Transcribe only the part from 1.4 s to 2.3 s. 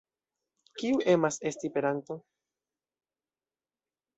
esti peranto?